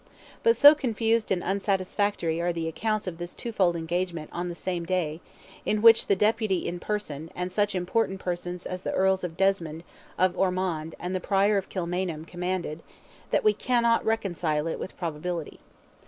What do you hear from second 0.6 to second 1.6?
confused and